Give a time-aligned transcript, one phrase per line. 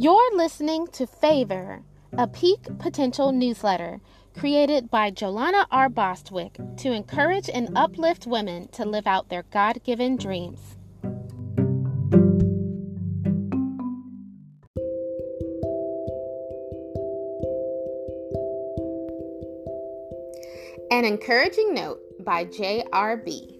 [0.00, 1.82] You're listening to Favor,
[2.16, 4.00] a peak potential newsletter
[4.38, 5.88] created by Jolana R.
[5.88, 10.76] Bostwick to encourage and uplift women to live out their God given dreams.
[20.92, 23.58] An encouraging note by J.R.B.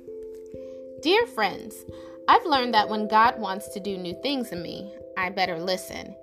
[1.02, 1.74] Dear friends,
[2.28, 6.14] I've learned that when God wants to do new things in me, I better listen.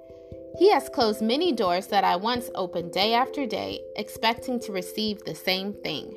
[0.58, 5.24] He has closed many doors that I once opened day after day, expecting to receive
[5.24, 6.16] the same thing.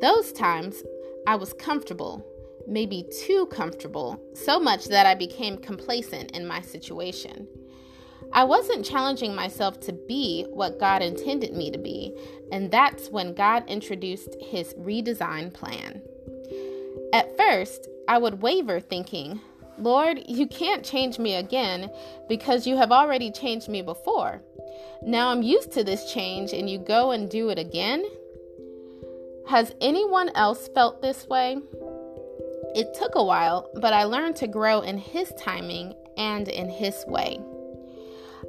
[0.00, 0.82] Those times,
[1.26, 2.24] I was comfortable,
[2.66, 7.48] maybe too comfortable, so much that I became complacent in my situation.
[8.32, 12.14] I wasn't challenging myself to be what God intended me to be,
[12.52, 16.02] and that's when God introduced his redesign plan.
[17.12, 19.40] At first, I would waver, thinking,
[19.78, 21.90] Lord, you can't change me again
[22.28, 24.42] because you have already changed me before.
[25.02, 28.04] Now I'm used to this change and you go and do it again?
[29.48, 31.58] Has anyone else felt this way?
[32.74, 37.04] It took a while, but I learned to grow in His timing and in His
[37.06, 37.38] way.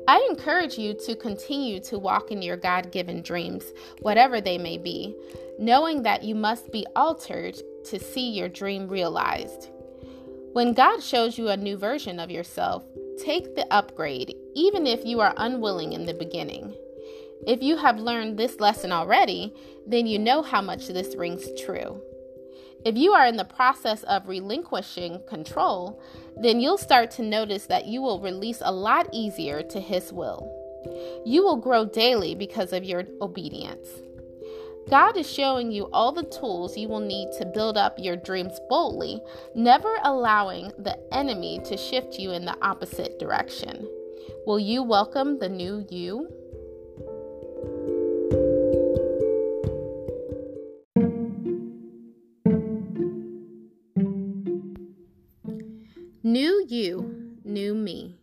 [0.07, 3.65] I encourage you to continue to walk in your God given dreams,
[4.01, 5.15] whatever they may be,
[5.57, 9.69] knowing that you must be altered to see your dream realized.
[10.55, 12.85] When God shows you a new version of yourself,
[13.21, 16.73] take the upgrade, even if you are unwilling in the beginning.
[17.45, 19.53] If you have learned this lesson already,
[19.85, 22.01] then you know how much this rings true.
[22.85, 26.01] If you are in the process of relinquishing control,
[26.37, 30.49] then you'll start to notice that you will release a lot easier to His will.
[31.25, 33.89] You will grow daily because of your obedience.
[34.89, 38.59] God is showing you all the tools you will need to build up your dreams
[38.69, 39.19] boldly,
[39.55, 43.89] never allowing the enemy to shift you in the opposite direction.
[44.45, 46.29] Will you welcome the new you?
[56.21, 58.19] New You, New Me,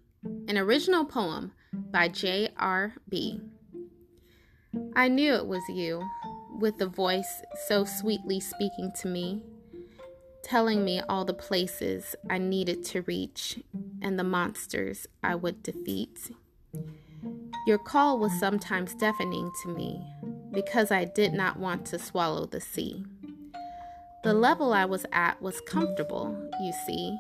[0.46, 1.52] an original poem
[1.90, 3.40] by J.R.B.
[4.94, 6.02] I knew it was you
[6.62, 9.42] with the voice so sweetly speaking to me,
[10.44, 13.58] telling me all the places I needed to reach
[14.00, 16.30] and the monsters I would defeat.
[17.66, 20.06] Your call was sometimes deafening to me
[20.52, 23.04] because I did not want to swallow the sea.
[24.22, 27.18] The level I was at was comfortable, you see,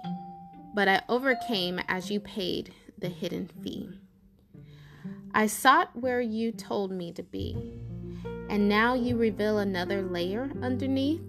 [0.72, 3.90] but I overcame as you paid the hidden fee.
[5.34, 7.56] I sought where you told me to be
[8.52, 11.22] and now you reveal another layer underneath?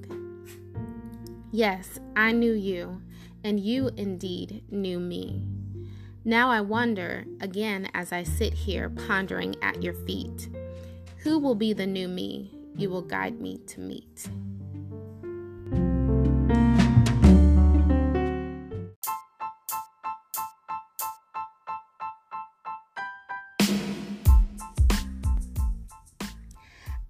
[1.51, 3.01] Yes, I knew you,
[3.45, 5.47] and you indeed knew me.
[6.25, 10.49] Now I wonder, again as I sit here pondering at your feet,
[11.19, 14.27] who will be the new me you will guide me to meet?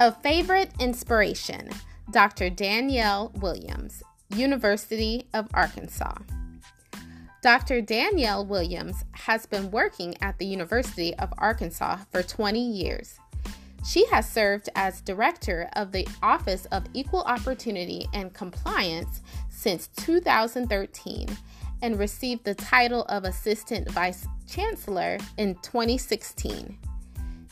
[0.04, 1.70] A favorite inspiration
[2.12, 2.50] Dr.
[2.50, 4.04] Danielle Williams,
[4.36, 6.16] University of Arkansas.
[7.42, 7.80] Dr.
[7.80, 13.18] Danielle Williams has been working at the University of Arkansas for 20 years.
[13.88, 21.30] She has served as director of the Office of Equal Opportunity and Compliance since 2013
[21.82, 26.78] and received the title of Assistant Vice Chancellor in 2016.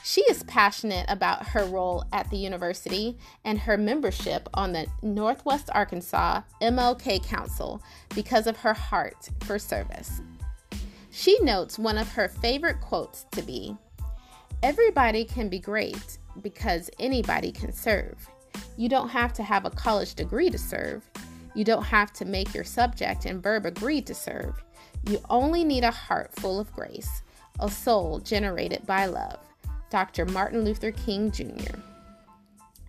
[0.03, 5.69] She is passionate about her role at the university and her membership on the Northwest
[5.73, 7.83] Arkansas MLK Council
[8.15, 10.21] because of her heart for service.
[11.11, 13.77] She notes one of her favorite quotes to be
[14.63, 18.29] Everybody can be great because anybody can serve.
[18.77, 21.03] You don't have to have a college degree to serve.
[21.53, 24.63] You don't have to make your subject and verb agree to serve.
[25.07, 27.23] You only need a heart full of grace,
[27.59, 29.39] a soul generated by love.
[29.91, 30.25] Dr.
[30.25, 31.77] Martin Luther King Jr.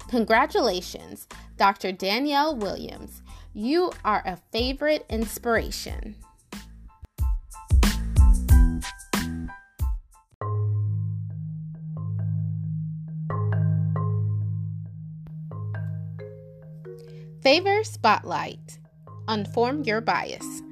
[0.09, 1.27] Congratulations,
[1.57, 1.91] Dr.
[1.91, 3.23] Danielle Williams.
[3.53, 6.15] You are a favorite inspiration.
[17.43, 18.79] Favor Spotlight
[19.27, 20.63] Unform Your Bias,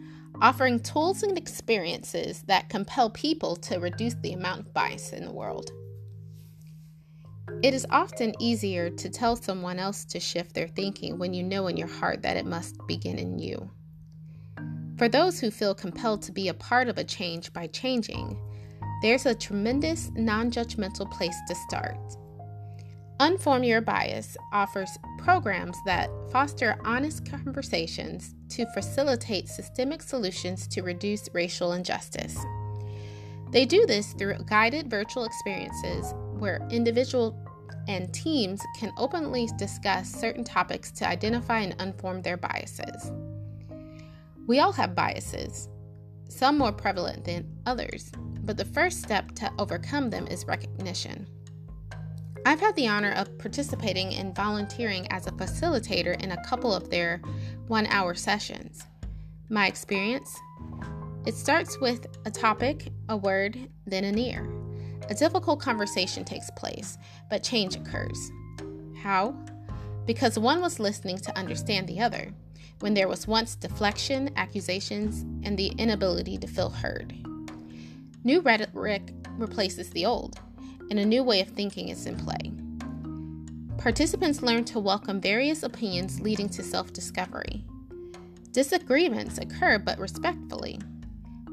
[0.40, 5.32] offering tools and experiences that compel people to reduce the amount of bias in the
[5.32, 5.72] world.
[7.62, 11.66] It is often easier to tell someone else to shift their thinking when you know
[11.66, 13.70] in your heart that it must begin in you.
[14.96, 18.38] For those who feel compelled to be a part of a change by changing,
[19.02, 21.98] there's a tremendous non judgmental place to start.
[23.18, 31.28] Unform Your Bias offers programs that foster honest conversations to facilitate systemic solutions to reduce
[31.34, 32.38] racial injustice.
[33.50, 37.34] They do this through guided virtual experiences where individuals
[37.90, 43.10] and teams can openly discuss certain topics to identify and unform their biases.
[44.46, 45.68] We all have biases,
[46.28, 51.26] some more prevalent than others, but the first step to overcome them is recognition.
[52.46, 56.90] I've had the honor of participating and volunteering as a facilitator in a couple of
[56.90, 57.20] their
[57.66, 58.84] one hour sessions.
[59.48, 60.38] My experience
[61.26, 64.59] it starts with a topic, a word, then an ear.
[65.08, 66.98] A difficult conversation takes place,
[67.28, 68.30] but change occurs.
[69.02, 69.34] How?
[70.06, 72.32] Because one was listening to understand the other,
[72.80, 77.14] when there was once deflection, accusations, and the inability to feel heard.
[78.24, 80.38] New rhetoric replaces the old,
[80.90, 82.52] and a new way of thinking is in play.
[83.78, 87.64] Participants learn to welcome various opinions leading to self discovery.
[88.52, 90.78] Disagreements occur, but respectfully.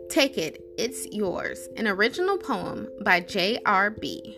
[0.09, 4.37] Take It, It's Yours, an original poem by J.R.B.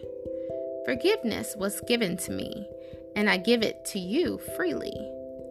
[0.85, 2.67] Forgiveness was given to me,
[3.15, 4.93] and I give it to you freely.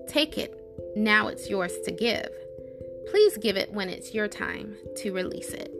[0.06, 0.56] Take it,
[0.94, 2.28] now it's yours to give.
[3.10, 5.72] Please give it when it's your time to release it.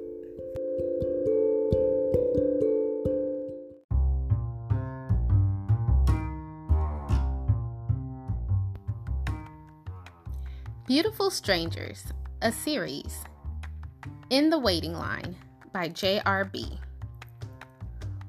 [10.89, 12.13] Beautiful Strangers,
[12.43, 13.26] a series.
[14.29, 15.37] In the Waiting Line
[15.73, 16.81] by J.R.B.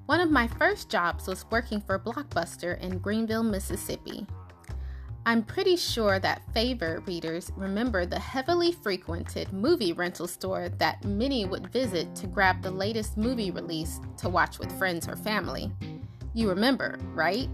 [0.05, 4.27] One of my first jobs was working for Blockbuster in Greenville, Mississippi.
[5.25, 11.45] I'm pretty sure that Favor readers remember the heavily frequented movie rental store that many
[11.45, 15.71] would visit to grab the latest movie release to watch with friends or family.
[16.35, 17.49] You remember, right?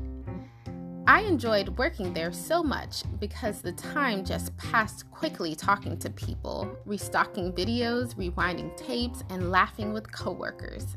[1.06, 6.78] I enjoyed working there so much because the time just passed quickly talking to people,
[6.86, 10.96] restocking videos, rewinding tapes, and laughing with coworkers.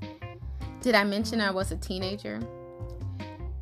[0.80, 2.38] Did I mention I was a teenager?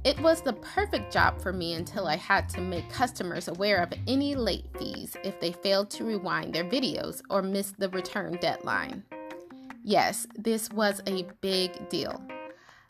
[0.05, 3.95] It was the perfect job for me until I had to make customers aware of
[4.07, 9.03] any late fees if they failed to rewind their videos or missed the return deadline.
[9.83, 12.21] Yes, this was a big deal.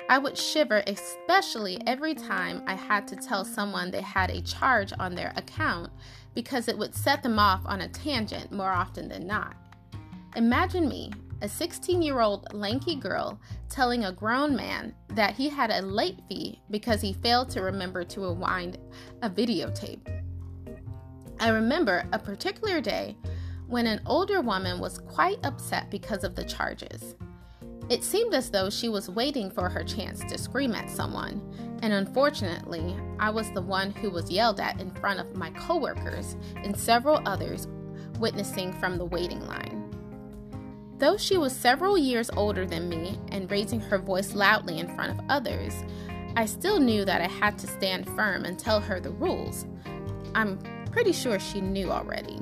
[0.08, 4.92] I would shiver, especially every time I had to tell someone they had a charge
[4.98, 5.90] on their account
[6.34, 9.56] because it would set them off on a tangent more often than not.
[10.36, 15.70] Imagine me, a 16 year old lanky girl, telling a grown man that he had
[15.70, 18.78] a late fee because he failed to remember to rewind
[19.22, 20.06] a videotape.
[21.40, 23.16] I remember a particular day
[23.68, 27.14] when an older woman was quite upset because of the charges.
[27.90, 31.42] It seemed as though she was waiting for her chance to scream at someone,
[31.82, 36.36] and unfortunately, I was the one who was yelled at in front of my coworkers
[36.56, 37.68] and several others
[38.18, 39.90] witnessing from the waiting line.
[40.98, 45.18] Though she was several years older than me and raising her voice loudly in front
[45.18, 45.74] of others,
[46.36, 49.66] I still knew that I had to stand firm and tell her the rules.
[50.34, 50.58] I'm
[50.90, 52.40] pretty sure she knew already.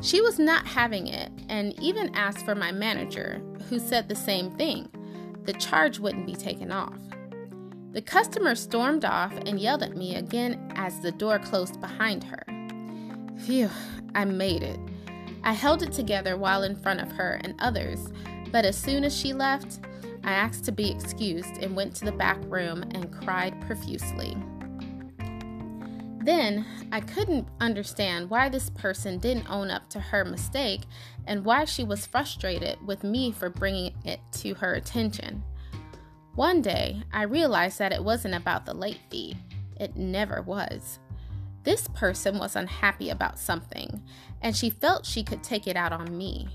[0.00, 4.50] She was not having it and even asked for my manager, who said the same
[4.52, 4.88] thing
[5.44, 6.98] the charge wouldn't be taken off.
[7.92, 12.44] The customer stormed off and yelled at me again as the door closed behind her.
[13.46, 13.70] Phew,
[14.14, 14.78] I made it.
[15.42, 18.12] I held it together while in front of her and others,
[18.52, 19.80] but as soon as she left,
[20.22, 24.36] I asked to be excused and went to the back room and cried profusely.
[26.28, 30.82] Then I couldn't understand why this person didn't own up to her mistake
[31.26, 35.42] and why she was frustrated with me for bringing it to her attention.
[36.34, 39.38] One day, I realized that it wasn't about the late fee.
[39.80, 40.98] It never was.
[41.64, 44.02] This person was unhappy about something,
[44.42, 46.46] and she felt she could take it out on me.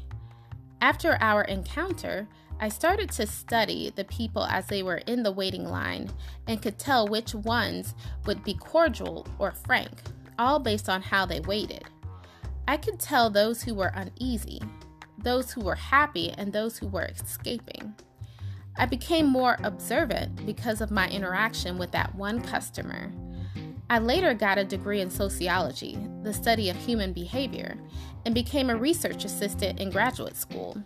[0.81, 2.27] After our encounter,
[2.63, 6.09] I started to study the people as they were in the waiting line
[6.47, 7.93] and could tell which ones
[8.25, 9.91] would be cordial or frank,
[10.39, 11.83] all based on how they waited.
[12.65, 14.61] I could tell those who were uneasy,
[15.17, 17.95] those who were happy, and those who were escaping.
[18.77, 23.11] I became more observant because of my interaction with that one customer.
[23.89, 27.77] I later got a degree in sociology, the study of human behavior,
[28.25, 30.81] and became a research assistant in graduate school.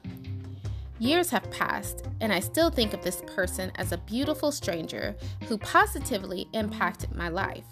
[0.99, 5.15] Years have passed, and I still think of this person as a beautiful stranger
[5.47, 7.67] who positively impacted my life.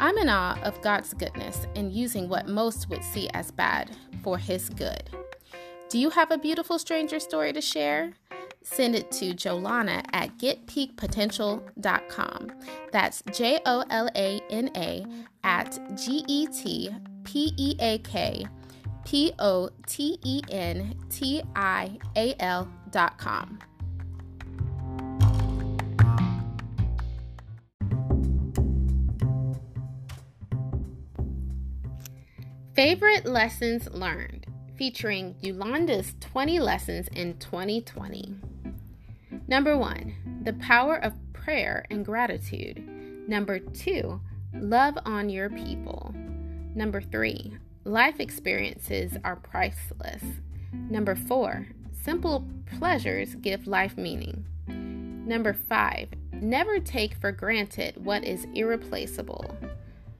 [0.00, 4.36] I'm in awe of God's goodness in using what most would see as bad for
[4.36, 5.10] His good.
[5.88, 8.14] Do you have a beautiful stranger story to share?
[8.62, 12.50] Send it to Jolana at getpeakpotential.com.
[12.90, 15.06] That's J O L A N A
[15.44, 16.90] at G E T
[17.22, 18.44] P E A K
[19.04, 23.58] P O T E N T I A L dot com.
[32.74, 34.46] Favorite Lessons Learned,
[34.76, 38.34] featuring Yolanda's 20 lessons in 2020.
[39.46, 42.82] Number one, the power of prayer and gratitude.
[43.28, 44.20] Number two,
[44.54, 46.12] love on your people.
[46.74, 50.22] Number three, life experiences are priceless.
[50.72, 52.46] Number four, simple
[52.78, 54.44] pleasures give life meaning.
[55.26, 59.56] Number five, never take for granted what is irreplaceable.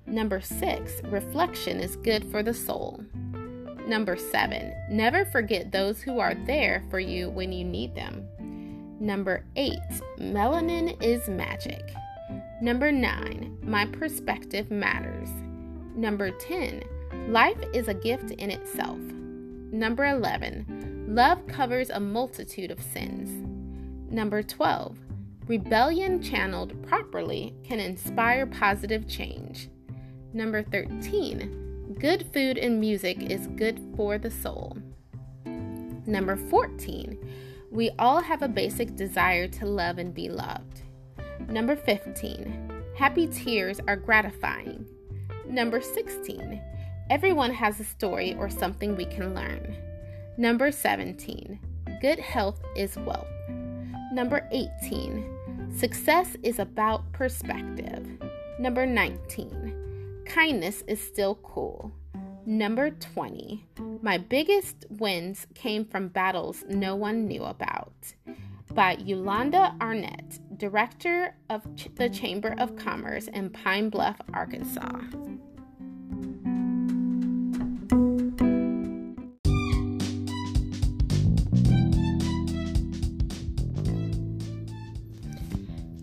[0.07, 3.03] Number six, reflection is good for the soul.
[3.87, 8.27] Number seven, never forget those who are there for you when you need them.
[9.01, 9.81] Number eight,
[10.19, 11.83] melanin is magic.
[12.63, 15.29] Number nine, my perspective matters.
[15.95, 16.83] Number 10,
[17.29, 18.99] life is a gift in itself.
[19.73, 23.31] Number 11, love covers a multitude of sins.
[24.13, 24.97] Number 12,
[25.47, 29.69] rebellion channeled properly can inspire positive change.
[30.33, 34.77] Number 13, good food and music is good for the soul.
[36.07, 37.19] Number 14,
[37.71, 40.83] we all have a basic desire to love and be loved.
[41.49, 44.87] Number 15, happy tears are gratifying.
[45.47, 46.61] Number 16,
[47.11, 49.77] everyone has a story or something we can learn.
[50.37, 51.59] Number 17,
[52.01, 53.27] good health is wealth.
[54.13, 58.07] Number 18, success is about perspective.
[58.59, 61.93] Number 19, kindness is still cool.
[62.47, 63.65] Number 20.
[64.03, 68.15] My biggest wins came from battles no one knew about.
[68.73, 71.63] By Yolanda Arnett, Director of
[71.95, 75.01] the Chamber of Commerce in Pine Bluff, Arkansas.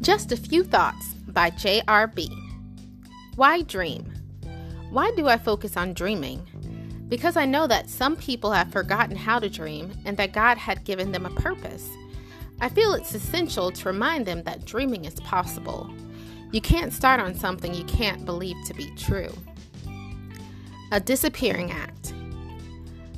[0.02, 2.36] Just a Few Thoughts by J.R.B.
[3.36, 4.12] Why Dream?
[4.90, 6.42] Why do I focus on dreaming?
[7.08, 10.86] Because I know that some people have forgotten how to dream and that God had
[10.86, 11.88] given them a purpose.
[12.60, 15.88] I feel it's essential to remind them that dreaming is possible.
[16.52, 19.32] You can't start on something you can't believe to be true.
[20.92, 22.16] A disappearing act.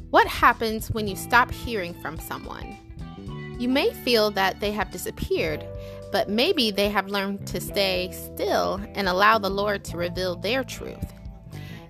[0.10, 2.78] What happens when you stop hearing from someone?
[3.58, 5.66] You may feel that they have disappeared,
[6.14, 10.64] but maybe they have learned to stay still and allow the Lord to reveal their
[10.64, 11.12] truth.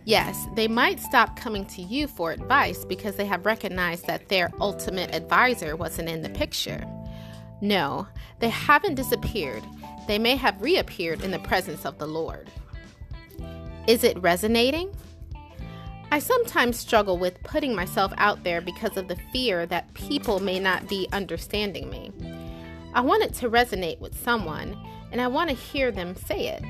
[0.06, 4.50] Yes, they might stop coming to you for advice because they have recognized that their
[4.62, 6.86] ultimate advisor wasn't in the picture.
[7.60, 8.08] No,
[8.40, 9.64] they haven't disappeared.
[10.08, 12.50] They may have reappeared in the presence of the Lord.
[13.88, 14.96] Is it resonating?
[16.12, 20.62] I sometimes struggle with putting myself out there because of the fear that people may
[20.62, 22.14] not be understanding me.
[22.94, 24.78] I want it to resonate with someone,
[25.12, 26.64] and I want to hear them say it.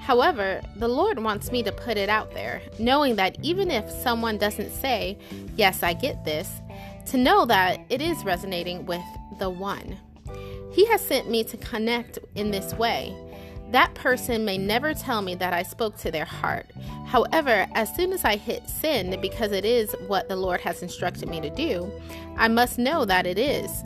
[0.00, 4.38] However, the Lord wants me to put it out there, knowing that even if someone
[4.38, 5.18] doesn't say,
[5.56, 6.50] Yes, I get this,
[7.06, 9.02] to know that it is resonating with
[9.38, 9.98] the one.
[10.72, 13.14] He has sent me to connect in this way.
[13.70, 16.70] That person may never tell me that I spoke to their heart.
[17.06, 21.28] However, as soon as I hit send, because it is what the Lord has instructed
[21.28, 21.90] me to do,
[22.36, 23.84] I must know that it is.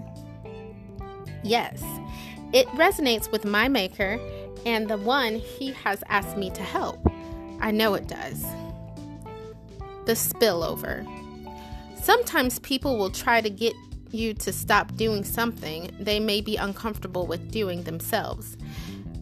[1.43, 1.83] Yes,
[2.53, 4.19] it resonates with my Maker
[4.65, 7.07] and the one He has asked me to help.
[7.61, 8.43] I know it does.
[10.07, 11.07] The spillover.
[11.97, 13.75] Sometimes people will try to get
[14.11, 18.57] you to stop doing something they may be uncomfortable with doing themselves.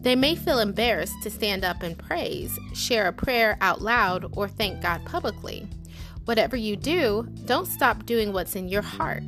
[0.01, 4.47] They may feel embarrassed to stand up and praise, share a prayer out loud, or
[4.47, 5.67] thank God publicly.
[6.25, 9.23] Whatever you do, don't stop doing what's in your heart.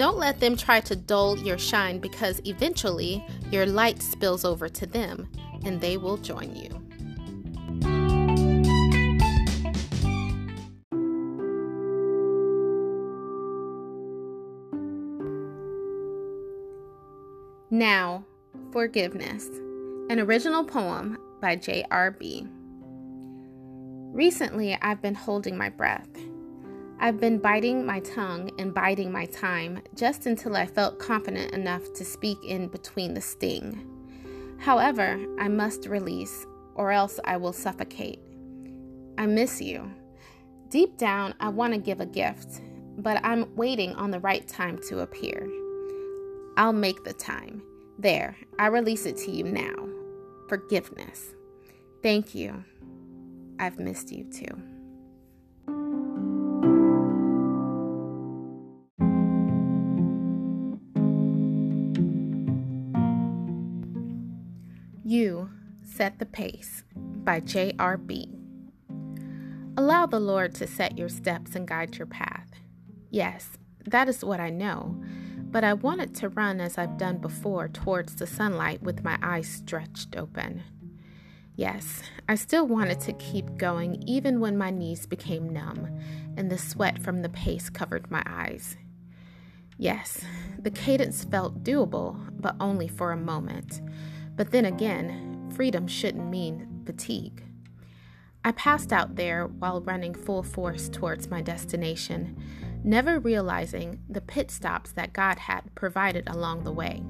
[0.00, 4.86] Don't let them try to dull your shine because eventually your light spills over to
[4.86, 5.28] them
[5.66, 6.70] and they will join you.
[17.70, 18.24] Now,
[18.72, 19.48] Forgiveness,
[20.08, 22.46] an original poem by J.R.B.
[24.14, 26.08] Recently, I've been holding my breath.
[27.02, 31.94] I've been biting my tongue and biding my time just until I felt confident enough
[31.94, 33.86] to speak in between the sting.
[34.58, 38.18] However, I must release, or else I will suffocate.
[39.16, 39.90] I miss you.
[40.68, 42.60] Deep down, I want to give a gift,
[42.98, 45.48] but I'm waiting on the right time to appear.
[46.58, 47.62] I'll make the time.
[47.98, 49.88] There, I release it to you now.
[50.48, 51.34] Forgiveness.
[52.02, 52.62] Thank you.
[53.58, 54.69] I've missed you too.
[66.00, 68.34] Set the Pace by J.R.B.
[69.76, 72.48] Allow the Lord to set your steps and guide your path.
[73.10, 74.98] Yes, that is what I know,
[75.36, 79.46] but I wanted to run as I've done before towards the sunlight with my eyes
[79.46, 80.62] stretched open.
[81.54, 86.00] Yes, I still wanted to keep going even when my knees became numb
[86.34, 88.78] and the sweat from the pace covered my eyes.
[89.76, 90.24] Yes,
[90.58, 93.82] the cadence felt doable, but only for a moment.
[94.34, 97.44] But then again, freedom shouldn't mean fatigue.
[98.44, 102.42] I passed out there while running full force towards my destination,
[102.82, 107.02] never realizing the pit stops that God had provided along the way.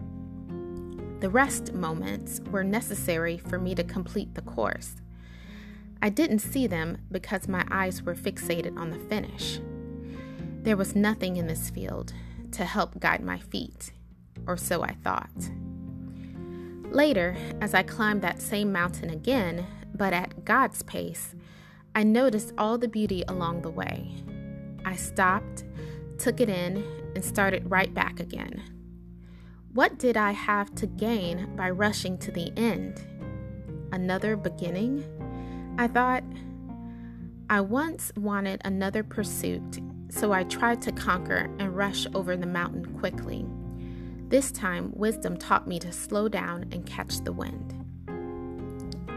[1.21, 4.97] The rest moments were necessary for me to complete the course.
[6.03, 9.61] I didn't see them because my eyes were fixated on the finish.
[10.63, 12.13] There was nothing in this field
[12.53, 13.93] to help guide my feet,
[14.47, 15.51] or so I thought.
[16.91, 21.37] Later, as I climbed that same mountain again, but at God's pace,
[21.95, 24.13] I noticed all the beauty along the way.
[24.85, 25.65] I stopped,
[26.19, 28.63] took it in, and started right back again.
[29.73, 33.01] What did I have to gain by rushing to the end?
[33.93, 35.05] Another beginning?
[35.79, 36.25] I thought.
[37.49, 42.99] I once wanted another pursuit, so I tried to conquer and rush over the mountain
[42.99, 43.47] quickly.
[44.31, 47.75] This time, wisdom taught me to slow down and catch the wind.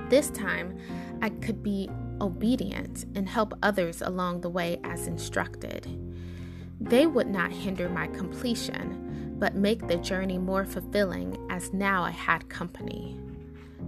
[0.10, 0.76] This time,
[1.22, 1.88] I could be
[2.20, 5.88] obedient and help others along the way as instructed.
[6.82, 12.10] They would not hinder my completion, but make the journey more fulfilling as now I
[12.12, 13.20] had company.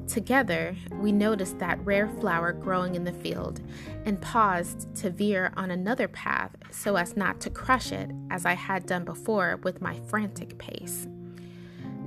[0.07, 3.61] Together, we noticed that rare flower growing in the field
[4.05, 8.53] and paused to veer on another path so as not to crush it as I
[8.53, 11.07] had done before with my frantic pace.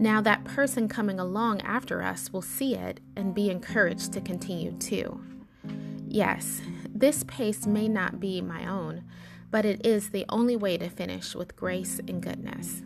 [0.00, 4.72] Now, that person coming along after us will see it and be encouraged to continue
[4.72, 5.20] too.
[6.06, 9.04] Yes, this pace may not be my own,
[9.50, 12.82] but it is the only way to finish with grace and goodness.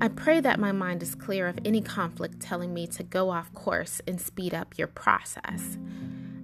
[0.00, 3.54] I pray that my mind is clear of any conflict telling me to go off
[3.54, 5.78] course and speed up your process.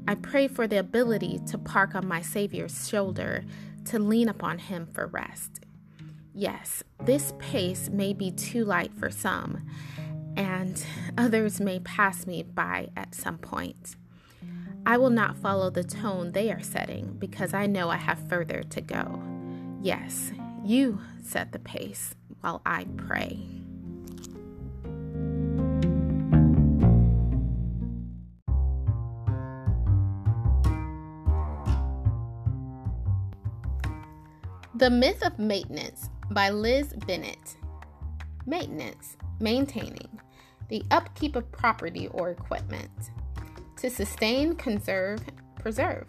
[0.06, 3.44] I pray for the ability to park on my Savior's shoulder
[3.86, 5.60] to lean upon Him for rest.
[6.32, 9.66] Yes, this pace may be too light for some,
[10.36, 10.82] and
[11.18, 13.96] others may pass me by at some point.
[14.86, 18.62] I will not follow the tone they are setting because I know I have further
[18.62, 19.22] to go.
[19.82, 20.32] Yes,
[20.64, 23.40] you set the pace while I pray.
[34.74, 37.56] The Myth of Maintenance by Liz Bennett.
[38.46, 40.20] Maintenance, maintaining,
[40.68, 43.10] the upkeep of property or equipment.
[43.78, 45.20] To sustain, conserve,
[45.58, 46.06] preserve.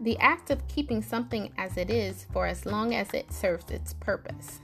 [0.00, 3.94] The act of keeping something as it is for as long as it serves its
[3.94, 4.60] purpose.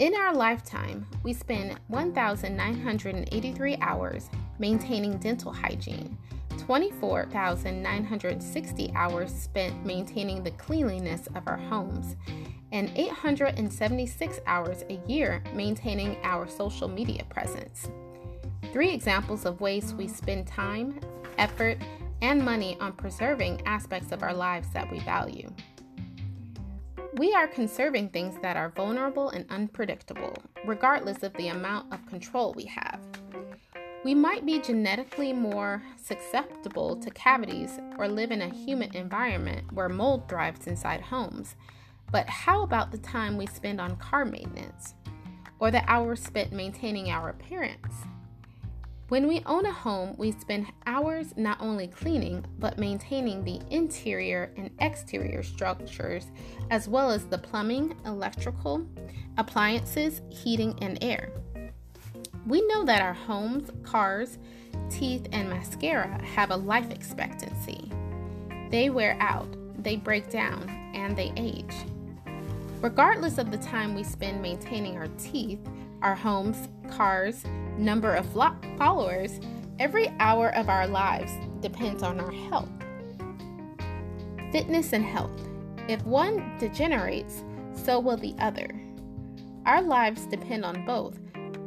[0.00, 6.18] In our lifetime, we spend 1,983 hours maintaining dental hygiene,
[6.58, 12.16] 24,960 hours spent maintaining the cleanliness of our homes,
[12.74, 17.88] and 876 hours a year maintaining our social media presence.
[18.72, 20.98] Three examples of ways we spend time,
[21.38, 21.78] effort,
[22.20, 25.48] and money on preserving aspects of our lives that we value.
[27.14, 30.34] We are conserving things that are vulnerable and unpredictable,
[30.64, 32.98] regardless of the amount of control we have.
[34.04, 39.88] We might be genetically more susceptible to cavities or live in a humid environment where
[39.88, 41.54] mold thrives inside homes.
[42.14, 44.94] But how about the time we spend on car maintenance
[45.58, 47.92] or the hours spent maintaining our appearance?
[49.08, 54.52] When we own a home, we spend hours not only cleaning, but maintaining the interior
[54.56, 56.28] and exterior structures,
[56.70, 58.86] as well as the plumbing, electrical,
[59.36, 61.32] appliances, heating, and air.
[62.46, 64.38] We know that our homes, cars,
[64.88, 67.90] teeth, and mascara have a life expectancy.
[68.70, 69.48] They wear out,
[69.82, 71.74] they break down, and they age.
[72.84, 75.58] Regardless of the time we spend maintaining our teeth,
[76.02, 77.42] our homes, cars,
[77.78, 78.30] number of
[78.76, 79.40] followers,
[79.78, 82.68] every hour of our lives depends on our health.
[84.52, 85.48] Fitness and health.
[85.88, 87.42] If one degenerates,
[87.72, 88.68] so will the other.
[89.64, 91.18] Our lives depend on both,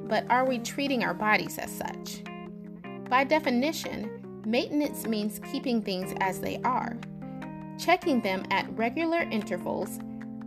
[0.07, 2.21] but are we treating our bodies as such?
[3.09, 6.95] By definition, maintenance means keeping things as they are,
[7.79, 9.97] checking them at regular intervals,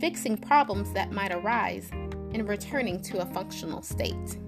[0.00, 4.38] fixing problems that might arise, and returning to a functional state.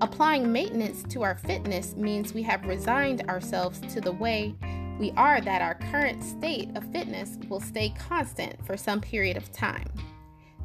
[0.00, 4.54] Applying maintenance to our fitness means we have resigned ourselves to the way
[4.98, 9.52] we are that our current state of fitness will stay constant for some period of
[9.52, 9.88] time,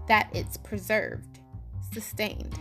[0.07, 1.39] that it's preserved,
[1.93, 2.59] sustained.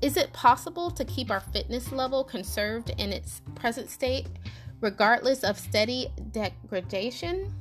[0.00, 4.26] Is it possible to keep our fitness level conserved in its present state,
[4.80, 7.52] regardless of steady degradation,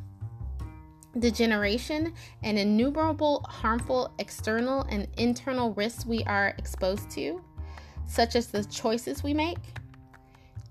[1.20, 7.42] degeneration, and innumerable harmful external and internal risks we are exposed to,
[8.06, 9.60] such as the choices we make?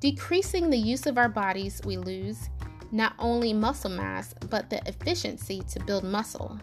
[0.01, 2.51] Decreasing the use of our bodies, we lose
[2.93, 6.59] not only muscle mass, but the efficiency to build muscle.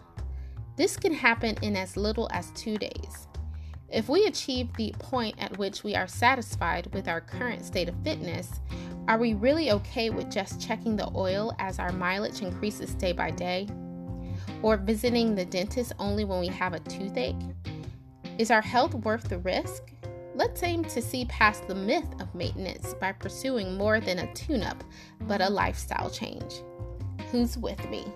[0.76, 3.28] This can happen in as little as two days.
[3.88, 7.94] If we achieve the point at which we are satisfied with our current state of
[8.02, 8.60] fitness,
[9.06, 13.30] are we really okay with just checking the oil as our mileage increases day by
[13.30, 13.68] day?
[14.62, 17.36] Or visiting the dentist only when we have a toothache?
[18.38, 19.82] Is our health worth the risk?
[20.34, 24.62] Let's aim to see past the myth of maintenance by pursuing more than a tune
[24.62, 24.82] up,
[25.20, 26.62] but a lifestyle change.
[27.30, 28.06] Who's with me?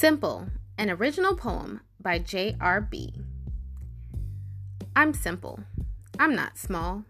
[0.00, 0.46] Simple,
[0.78, 3.12] an original poem by J.R.B.
[4.96, 5.60] I'm simple.
[6.18, 7.04] I'm not small.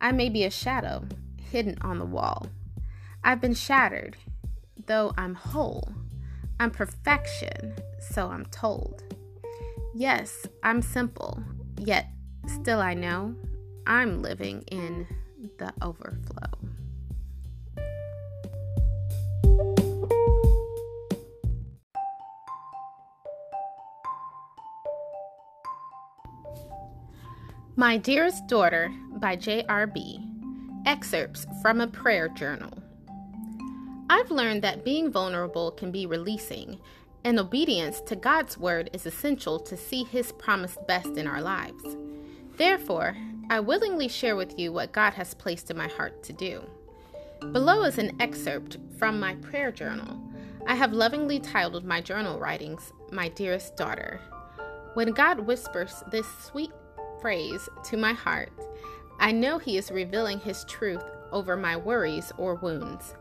[0.00, 1.08] I may be a shadow
[1.50, 2.46] hidden on the wall.
[3.24, 4.16] I've been shattered,
[4.86, 5.92] though I'm whole.
[6.60, 9.02] I'm perfection, so I'm told.
[9.92, 11.42] Yes, I'm simple,
[11.80, 12.12] yet
[12.46, 13.34] still I know
[13.88, 15.08] I'm living in
[15.58, 16.60] the overflow.
[27.80, 30.20] My Dearest Daughter by J.R.B.
[30.84, 32.82] Excerpts from a Prayer Journal.
[34.10, 36.78] I've learned that being vulnerable can be releasing,
[37.24, 41.96] and obedience to God's word is essential to see His promised best in our lives.
[42.58, 43.16] Therefore,
[43.48, 46.62] I willingly share with you what God has placed in my heart to do.
[47.50, 50.20] Below is an excerpt from my prayer journal.
[50.66, 54.20] I have lovingly titled my journal writings, My Dearest Daughter.
[54.92, 56.72] When God whispers this sweet
[57.20, 58.52] phrase to my heart,
[59.18, 63.14] I know He is revealing His truth over my worries or wounds.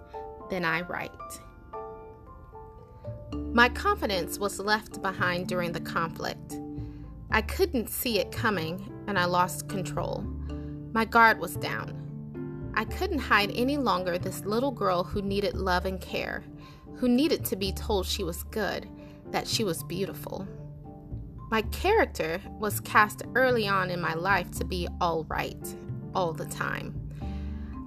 [0.50, 1.12] Then I write.
[3.54, 6.60] My confidence was left behind during the conflict.
[7.32, 10.24] I couldn't see it coming and I lost control.
[10.94, 12.72] My guard was down.
[12.76, 16.44] I couldn't hide any longer this little girl who needed love and care,
[16.96, 18.88] who needed to be told she was good,
[19.32, 20.48] that she was beautiful.
[21.52, 25.58] My character was cast early on in my life to be all right,
[26.14, 26.94] all the time.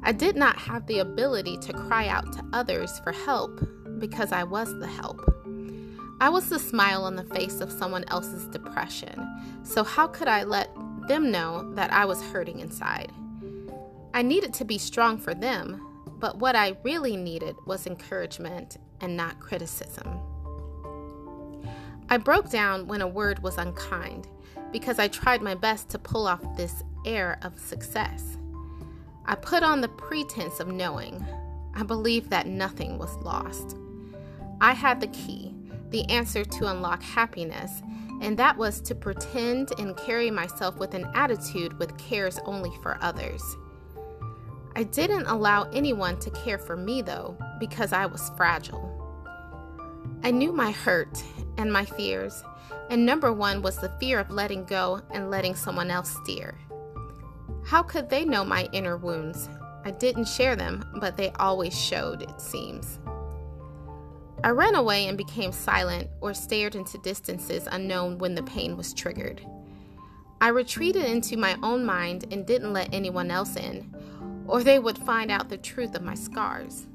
[0.03, 3.61] I did not have the ability to cry out to others for help
[4.01, 5.20] because I was the help.
[6.20, 10.42] I was the smile on the face of someone else's depression, so how could I
[10.42, 10.75] let
[11.07, 13.12] them know that I was hurting inside?
[14.12, 15.87] I needed to be strong for them,
[16.18, 20.32] but what I really needed was encouragement and not criticism.
[22.12, 24.29] I broke down when a word was unkind
[24.70, 28.37] because I tried my best to pull off this air of success.
[29.25, 31.25] I put on the pretense of knowing.
[31.75, 33.79] I believed that nothing was lost.
[34.61, 35.55] I had the key,
[35.88, 37.81] the answer to unlock happiness,
[38.20, 42.98] and that was to pretend and carry myself with an attitude with cares only for
[43.01, 43.42] others.
[44.77, 48.98] I didn't allow anyone to care for me, though, because I was fragile.
[50.22, 51.25] I knew my hurt
[51.57, 52.43] and my fears,
[52.91, 56.59] and number one was the fear of letting go and letting someone else steer.
[57.65, 59.49] How could they know my inner wounds?
[59.85, 62.99] I didn't share them, but they always showed, it seems.
[64.45, 68.93] I ran away and became silent or stared into distances unknown when the pain was
[68.93, 69.41] triggered.
[70.41, 73.95] I retreated into my own mind and didn't let anyone else in,
[74.49, 76.88] or they would find out the truth of my scars.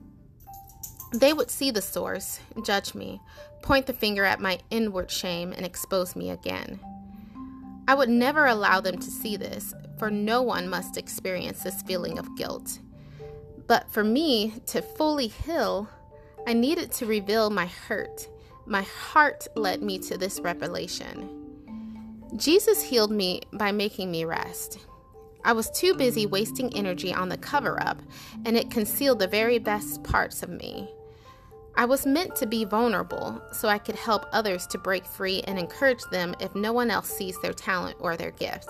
[1.13, 3.21] They would see the source, judge me,
[3.61, 6.79] point the finger at my inward shame, and expose me again.
[7.87, 12.19] I would never allow them to see this, for no one must experience this feeling
[12.19, 12.79] of guilt.
[13.67, 15.87] But for me to fully heal,
[16.45, 18.27] I needed to reveal my hurt.
[18.65, 21.45] My heart led me to this revelation.
[22.35, 24.79] Jesus healed me by making me rest.
[25.45, 28.01] I was too busy wasting energy on the cover up,
[28.45, 30.89] and it concealed the very best parts of me.
[31.77, 35.59] I was meant to be vulnerable so I could help others to break free and
[35.59, 38.67] encourage them if no one else sees their talent or their gift.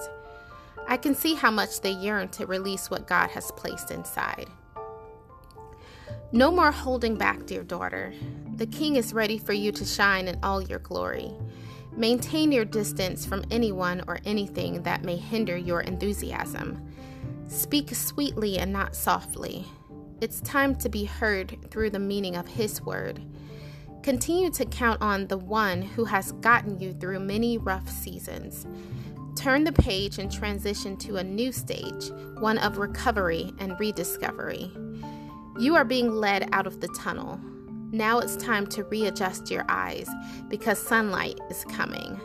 [0.89, 4.47] I can see how much they yearn to release what God has placed inside.
[6.33, 8.13] No more holding back, dear daughter.
[8.57, 11.31] The King is ready for you to shine in all your glory.
[11.95, 16.85] Maintain your distance from anyone or anything that may hinder your enthusiasm.
[17.47, 19.65] Speak sweetly and not softly.
[20.19, 23.21] It's time to be heard through the meaning of His word.
[24.01, 28.65] Continue to count on the one who has gotten you through many rough seasons.
[29.35, 34.71] Turn the page and transition to a new stage, one of recovery and rediscovery.
[35.59, 37.39] You are being led out of the tunnel.
[37.91, 40.09] Now it's time to readjust your eyes
[40.47, 42.19] because sunlight is coming.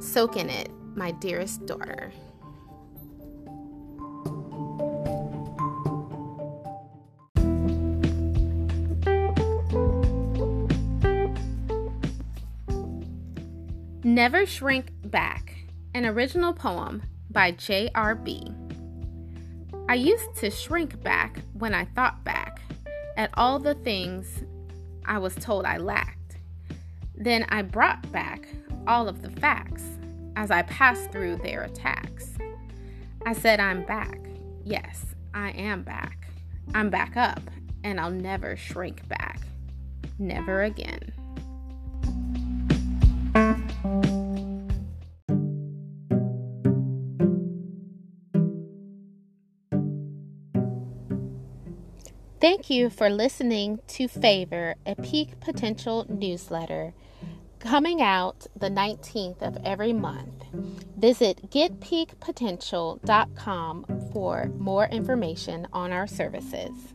[0.00, 2.12] Soak in it, my dearest daughter.
[14.16, 15.54] Never Shrink Back,
[15.92, 18.50] an original poem by J.R.B.
[19.90, 22.62] I used to shrink back when I thought back
[23.18, 24.42] at all the things
[25.04, 26.38] I was told I lacked.
[27.14, 28.48] Then I brought back
[28.86, 29.84] all of the facts
[30.34, 32.38] as I passed through their attacks.
[33.26, 34.18] I said, I'm back.
[34.64, 36.28] Yes, I am back.
[36.72, 37.42] I'm back up,
[37.84, 39.42] and I'll never shrink back.
[40.18, 41.12] Never again.
[52.46, 56.94] Thank you for listening to Favor, a Peak Potential newsletter
[57.58, 60.44] coming out the 19th of every month.
[60.96, 66.94] Visit getpeakpotential.com for more information on our services.